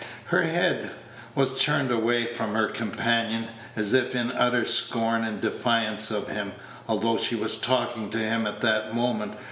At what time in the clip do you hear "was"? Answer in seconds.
1.35-1.61, 7.35-7.57